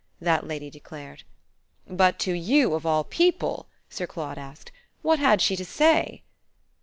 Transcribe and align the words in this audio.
that 0.19 0.47
lady 0.47 0.71
declared. 0.71 1.21
"But 1.87 2.17
to 2.21 2.33
you, 2.33 2.73
of 2.73 2.87
all 2.87 3.03
people," 3.03 3.67
Sir 3.87 4.07
Claude 4.07 4.39
asked, 4.39 4.71
"what 5.03 5.19
had 5.19 5.43
she 5.43 5.55
to 5.55 5.63
say?" 5.63 6.23